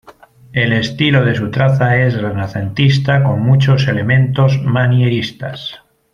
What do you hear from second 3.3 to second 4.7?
muchos elementos